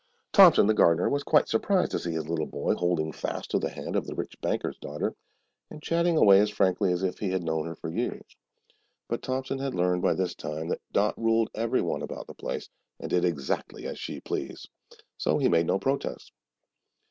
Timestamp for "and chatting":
5.69-6.17